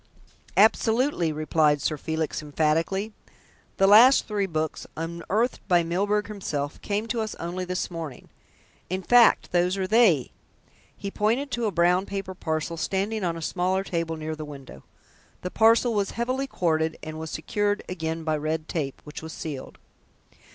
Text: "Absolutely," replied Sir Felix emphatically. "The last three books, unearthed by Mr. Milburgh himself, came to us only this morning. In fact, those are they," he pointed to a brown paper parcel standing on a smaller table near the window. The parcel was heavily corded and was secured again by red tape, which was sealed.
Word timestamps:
"Absolutely," 0.57 1.31
replied 1.31 1.79
Sir 1.79 1.95
Felix 1.95 2.41
emphatically. 2.41 3.13
"The 3.77 3.85
last 3.85 4.27
three 4.27 4.47
books, 4.47 4.87
unearthed 4.97 5.59
by 5.67 5.83
Mr. 5.83 5.87
Milburgh 5.89 6.25
himself, 6.27 6.81
came 6.81 7.05
to 7.05 7.21
us 7.21 7.35
only 7.35 7.65
this 7.65 7.91
morning. 7.91 8.27
In 8.89 9.03
fact, 9.03 9.51
those 9.51 9.77
are 9.77 9.85
they," 9.85 10.31
he 10.97 11.11
pointed 11.11 11.51
to 11.51 11.67
a 11.67 11.71
brown 11.71 12.07
paper 12.07 12.33
parcel 12.33 12.77
standing 12.77 13.23
on 13.23 13.37
a 13.37 13.43
smaller 13.43 13.83
table 13.83 14.17
near 14.17 14.35
the 14.35 14.43
window. 14.43 14.81
The 15.43 15.51
parcel 15.51 15.93
was 15.93 16.09
heavily 16.17 16.47
corded 16.47 16.97
and 17.03 17.19
was 17.19 17.29
secured 17.29 17.83
again 17.87 18.23
by 18.23 18.37
red 18.37 18.67
tape, 18.67 19.01
which 19.03 19.21
was 19.21 19.33
sealed. 19.33 19.77